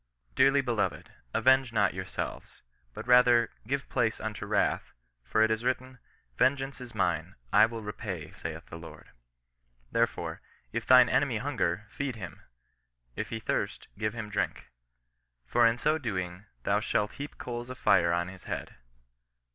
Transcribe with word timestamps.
"Dearly 0.35 0.61
beloved, 0.61 1.11
avenge 1.31 1.71
not 1.71 1.93
yourselves; 1.93 2.63
but 2.95 3.05
rather 3.07 3.51
give 3.67 3.87
place 3.87 4.19
unto 4.19 4.47
wrath; 4.47 4.93
for 5.23 5.43
it 5.43 5.51
is 5.51 5.63
written— 5.63 5.99
vengeance 6.39 6.81
is 6.81 6.95
mine; 6.95 7.35
I 7.53 7.67
will 7.67 7.83
repay, 7.83 8.31
saith 8.31 8.65
the 8.65 8.79
Lord. 8.79 9.11
Therefore, 9.91 10.41
if 10.73 10.87
thine 10.87 11.07
enemy 11.07 11.37
hunger, 11.37 11.85
feed 11.91 12.15
him; 12.15 12.41
if 13.15 13.29
he 13.29 13.39
thirst, 13.39 13.89
give 13.95 14.15
him 14.15 14.31
drink: 14.31 14.71
for 15.45 15.67
in 15.67 15.77
so 15.77 15.99
doing 15.99 16.47
thou 16.63 16.79
shalt 16.79 17.11
heap 17.11 17.37
coals 17.37 17.69
of 17.69 17.77
fire 17.77 18.11
on 18.11 18.27
his 18.27 18.45
head. 18.45 18.77